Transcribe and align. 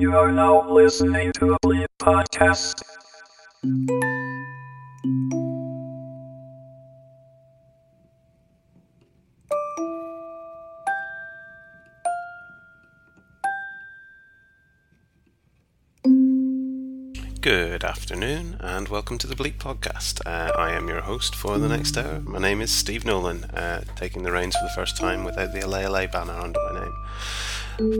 You 0.00 0.16
are 0.16 0.32
now 0.32 0.66
listening 0.66 1.30
to 1.32 1.52
a 1.52 1.58
Bleep 1.58 1.84
podcast. 1.98 2.80
Good 17.42 17.84
afternoon, 17.84 18.56
and 18.60 18.88
welcome 18.88 19.18
to 19.18 19.26
the 19.26 19.34
Bleep 19.34 19.58
Podcast. 19.58 20.22
Uh, 20.24 20.52
I 20.56 20.72
am 20.72 20.88
your 20.88 21.02
host 21.02 21.34
for 21.34 21.58
the 21.58 21.68
next 21.68 21.98
hour. 21.98 22.20
My 22.20 22.38
name 22.38 22.62
is 22.62 22.70
Steve 22.70 23.04
Nolan, 23.04 23.44
uh, 23.44 23.84
taking 23.96 24.22
the 24.22 24.32
reins 24.32 24.56
for 24.56 24.64
the 24.64 24.74
first 24.74 24.96
time 24.96 25.24
without 25.24 25.52
the 25.52 25.60
LA 25.60 26.06
banner 26.06 26.32
under 26.32 26.58
my 26.72 26.80
name. 26.80 26.94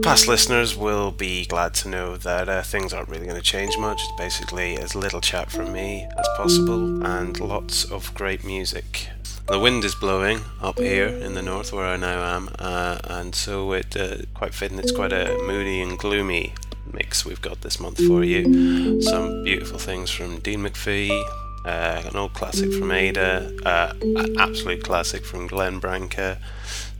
Past 0.03 0.27
listeners 0.27 0.75
will 0.75 1.11
be 1.11 1.45
glad 1.45 1.73
to 1.75 1.89
know 1.89 2.17
that 2.17 2.49
uh, 2.49 2.61
things 2.61 2.93
aren't 2.93 3.09
really 3.09 3.25
going 3.25 3.37
to 3.37 3.41
change 3.41 3.77
much. 3.77 4.01
It's 4.01 4.11
basically 4.17 4.77
as 4.77 4.95
little 4.95 5.21
chat 5.21 5.51
from 5.51 5.73
me 5.73 6.07
as 6.17 6.27
possible 6.37 7.05
and 7.05 7.39
lots 7.39 7.83
of 7.85 8.13
great 8.13 8.43
music. 8.43 9.07
The 9.47 9.59
wind 9.59 9.83
is 9.83 9.95
blowing 9.95 10.41
up 10.61 10.79
here 10.79 11.07
in 11.07 11.33
the 11.33 11.41
north 11.41 11.73
where 11.73 11.85
I 11.85 11.97
now 11.97 12.35
am, 12.35 12.49
uh, 12.59 12.99
and 13.05 13.35
so 13.35 13.73
it 13.73 13.97
uh, 13.97 14.17
quite 14.33 14.53
fitting. 14.53 14.79
It's 14.79 14.91
quite 14.91 15.11
a 15.11 15.37
moody 15.45 15.81
and 15.81 15.97
gloomy 15.97 16.53
mix 16.93 17.25
we've 17.25 17.41
got 17.41 17.61
this 17.61 17.79
month 17.79 18.05
for 18.05 18.23
you. 18.23 19.01
Some 19.01 19.43
beautiful 19.43 19.79
things 19.79 20.09
from 20.09 20.39
Dean 20.39 20.61
McPhee, 20.61 21.21
uh, 21.63 22.01
an 22.05 22.15
old 22.15 22.33
classic 22.33 22.73
from 22.73 22.91
Ada, 22.91 23.51
uh, 23.65 23.93
an 24.01 24.35
absolute 24.39 24.83
classic 24.83 25.23
from 25.23 25.45
Glenn 25.45 25.77
Branca, 25.77 26.39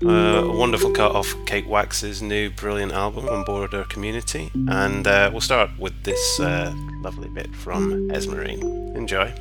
uh, 0.05 0.09
a 0.09 0.55
wonderful 0.55 0.91
cut 0.91 1.13
off 1.13 1.33
Kate 1.47 1.65
Wax's 1.65 2.21
new 2.21 2.51
brilliant 2.51 2.91
album 2.91 3.27
on 3.27 3.43
Border 3.43 3.85
Community, 3.85 4.51
and 4.53 5.07
uh, 5.07 5.29
we'll 5.31 5.41
start 5.41 5.71
with 5.79 6.03
this 6.03 6.39
uh, 6.39 6.71
lovely 7.01 7.29
bit 7.29 7.53
from 7.55 8.11
Esmerine. 8.11 8.61
Enjoy. 8.95 9.33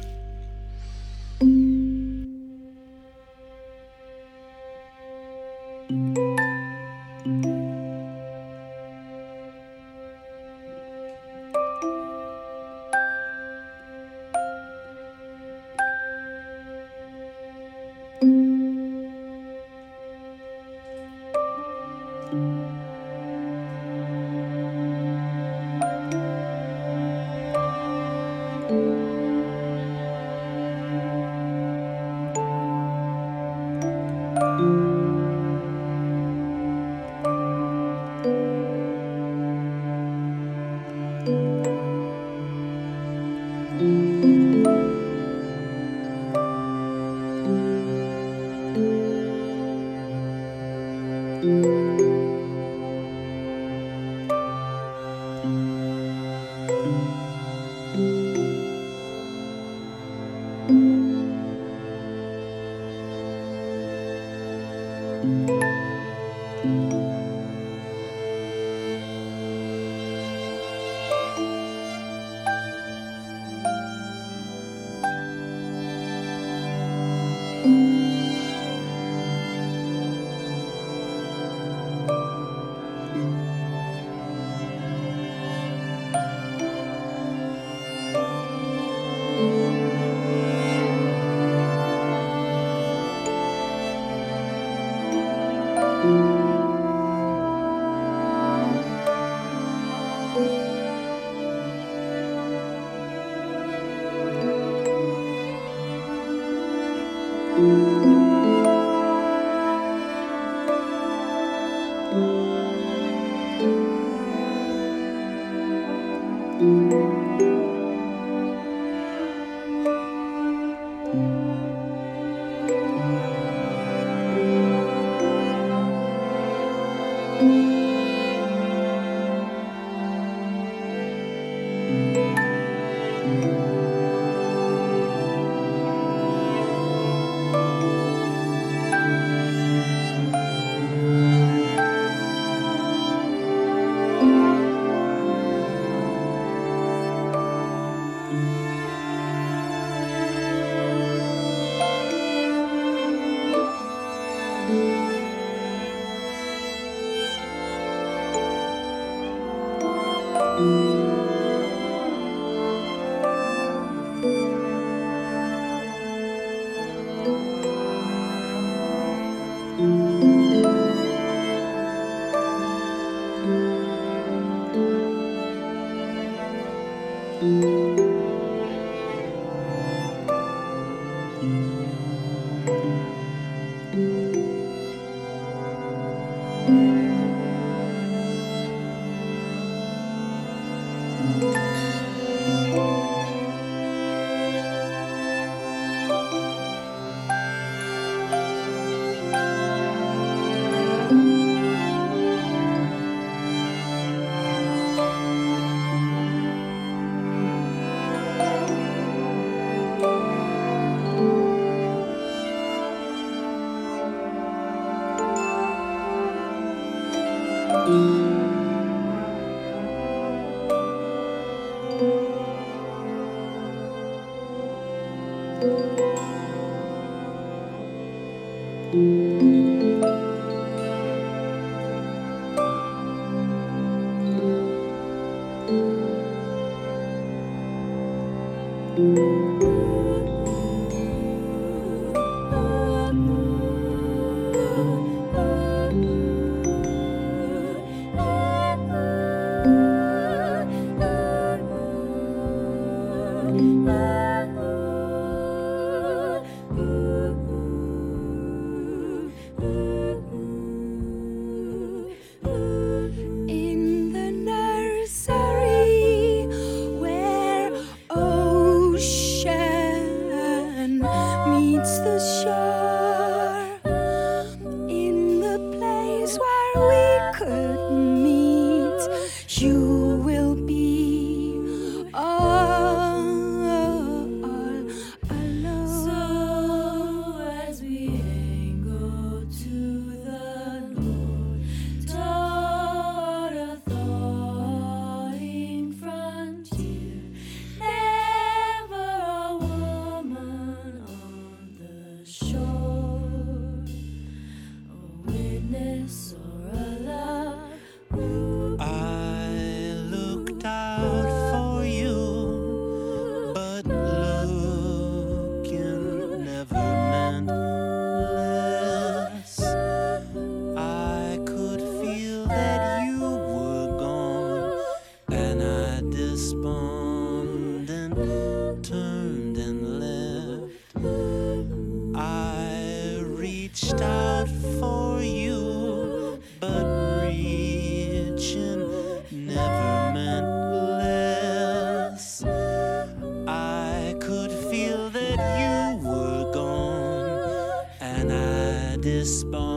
I 349.02 349.69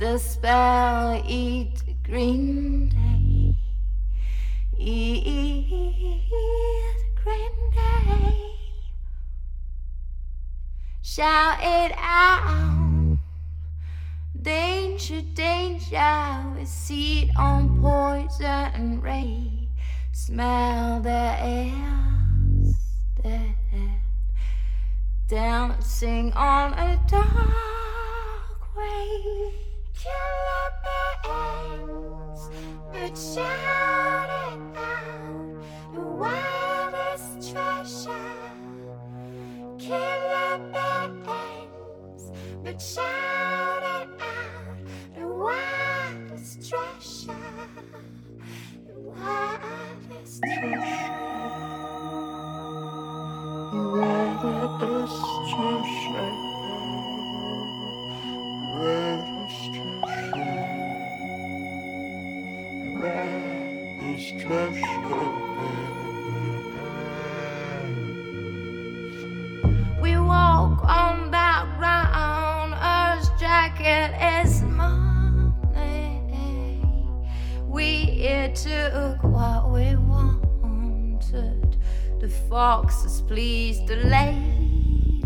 The 0.00 0.16
spell 0.16 1.22
eat 1.28 1.82
green 2.02 2.88
day. 2.88 3.54
Eat 4.78 5.84
green 7.22 7.70
day. 7.70 8.34
Shout 11.02 11.58
it 11.60 11.92
out. 11.98 13.18
Danger, 14.40 15.20
danger, 15.34 16.54
we 16.56 16.64
seed 16.64 17.30
on 17.36 17.78
poison 17.82 18.72
and 18.72 19.02
ray. 19.02 19.68
Smell 20.12 21.00
the 21.00 21.36
air. 21.38 21.76
Dancing 25.28 26.32
on 26.32 26.72
a 26.72 26.98
dark 27.06 27.69
treasure. 46.68 47.34
The 48.88 48.98
wildest 48.98 50.42
treasure. 50.42 51.29
The 82.50 82.56
foxes 82.56 83.22
pleased 83.22 83.86
the 83.86 83.94
lady. 83.94 85.22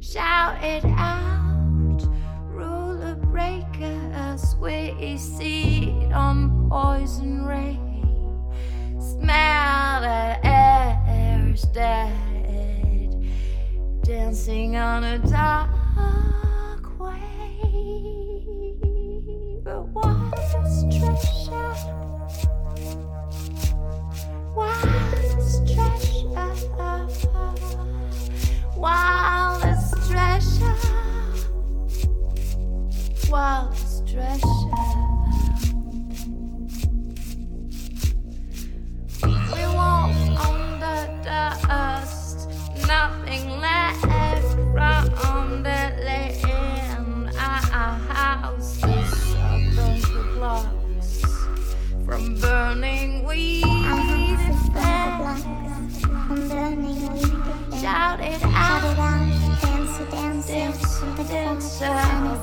Shout 0.00 0.60
it 0.64 0.84
out, 0.84 2.00
ruler 2.48 3.14
breakers. 3.14 4.56
We 4.56 5.16
sit 5.18 6.12
on 6.12 6.68
poison 6.68 7.46
ray. 7.46 7.78
Smell 8.98 10.00
the 10.00 10.44
air's 10.44 11.62
dead, 11.66 13.24
dancing 14.02 14.74
on 14.74 15.04
a 15.04 15.18
dark 15.18 16.98
way. 16.98 17.20
But 19.62 19.86
what 19.90 20.34
is 20.64 20.82
treasure, 20.98 22.19
nothing 42.90 43.48
left 43.60 44.00
from 45.22 45.62
the 45.62 45.70
land. 46.04 46.49
Out 60.52 60.72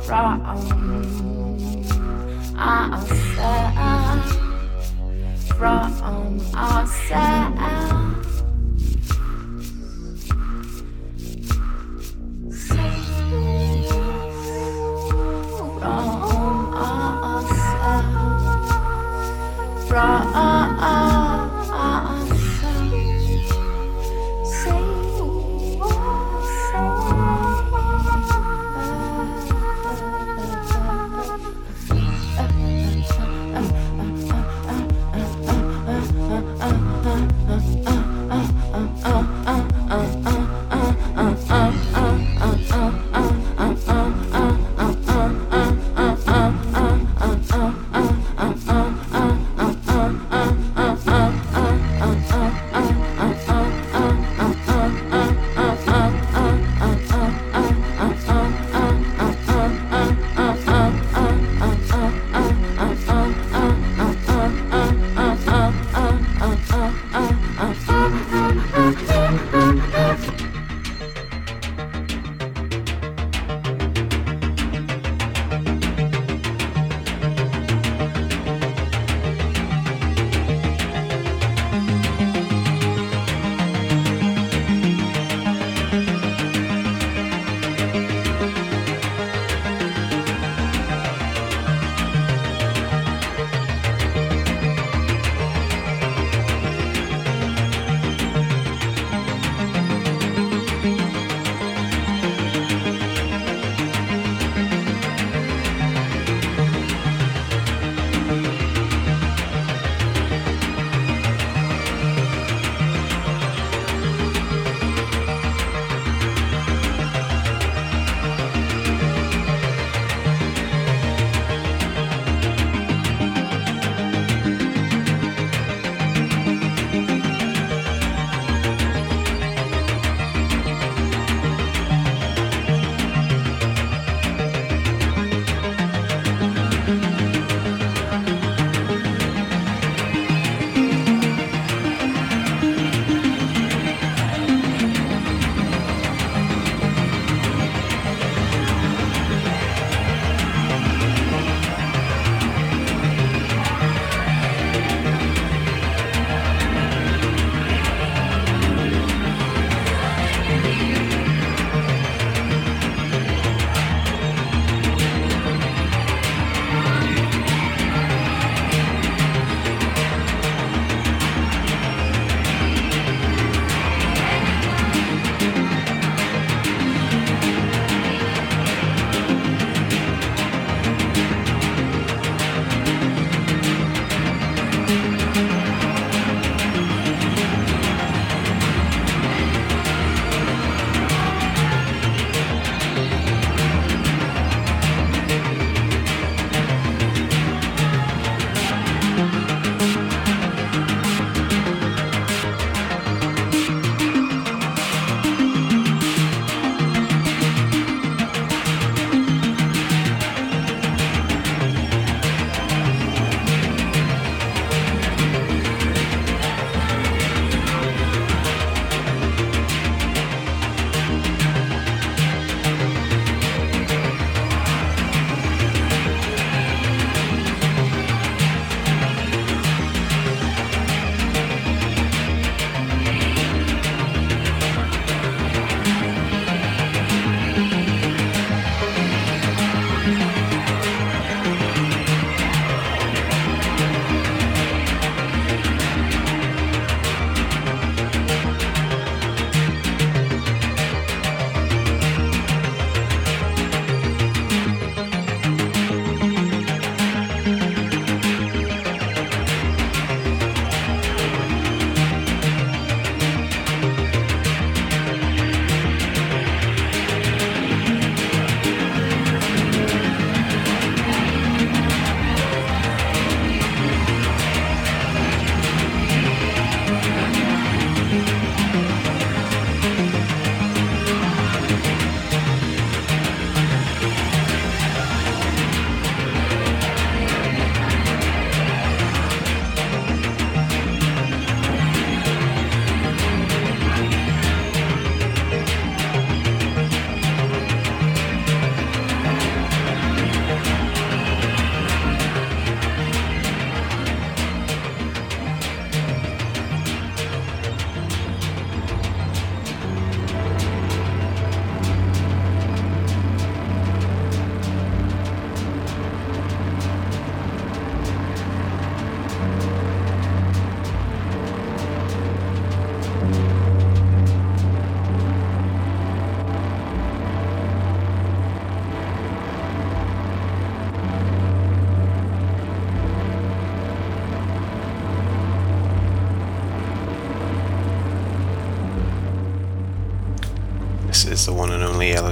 from 0.08 0.42
ourselves, 2.56 3.36
uh, 3.76 4.22
from 5.58 6.40
ourselves. 6.56 7.12
Uh, 7.60 7.97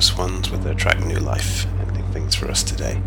Swans 0.06 0.50
with 0.50 0.64
their 0.64 0.74
track 0.74 1.04
New 1.04 1.18
Life, 1.18 1.66
ending 1.80 2.06
things 2.12 2.36
for 2.36 2.50
us 2.50 2.64
today. 2.64 3.02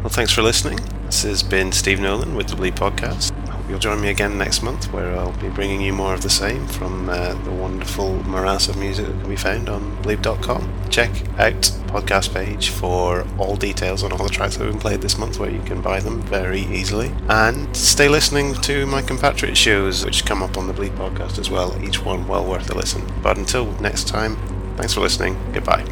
Well, 0.00 0.08
thanks 0.08 0.32
for 0.32 0.42
listening. 0.42 0.78
This 1.04 1.22
has 1.24 1.42
been 1.42 1.72
Steve 1.72 2.00
Nolan 2.00 2.34
with 2.34 2.48
the 2.48 2.56
Bleep 2.56 2.72
Podcast. 2.72 3.32
I 3.46 3.50
hope 3.50 3.68
you'll 3.68 3.78
join 3.78 4.00
me 4.00 4.08
again 4.08 4.38
next 4.38 4.62
month 4.62 4.90
where 4.92 5.14
I'll 5.16 5.32
be 5.38 5.50
bringing 5.50 5.80
you 5.80 5.92
more 5.92 6.14
of 6.14 6.22
the 6.22 6.30
same 6.30 6.66
from 6.66 7.10
uh, 7.10 7.34
the 7.44 7.50
wonderful 7.50 8.14
morass 8.22 8.68
of 8.68 8.78
music 8.78 9.06
that 9.06 9.20
can 9.20 9.28
be 9.28 9.36
found 9.36 9.68
on 9.68 9.96
bleep.com. 10.02 10.88
Check 10.88 11.10
out 11.38 11.60
podcast 11.90 12.32
page 12.32 12.70
for 12.70 13.26
all 13.38 13.56
details 13.56 14.02
on 14.02 14.12
all 14.12 14.24
the 14.24 14.30
tracks 14.30 14.56
that 14.56 14.64
been 14.64 14.78
played 14.78 15.02
this 15.02 15.18
month 15.18 15.38
where 15.38 15.50
you 15.50 15.60
can 15.62 15.82
buy 15.82 16.00
them 16.00 16.22
very 16.22 16.62
easily. 16.62 17.12
And 17.28 17.76
stay 17.76 18.08
listening 18.08 18.54
to 18.62 18.86
my 18.86 19.02
compatriot 19.02 19.56
shows 19.56 20.04
which 20.04 20.24
come 20.24 20.42
up 20.42 20.56
on 20.56 20.66
the 20.66 20.72
Bleep 20.72 20.96
Podcast 20.96 21.38
as 21.38 21.50
well, 21.50 21.76
each 21.84 22.02
one 22.02 22.26
well 22.26 22.46
worth 22.46 22.70
a 22.70 22.74
listen. 22.74 23.06
But 23.22 23.36
until 23.36 23.70
next 23.80 24.08
time, 24.08 24.36
thanks 24.76 24.94
for 24.94 25.00
listening. 25.00 25.36
Goodbye. 25.52 25.84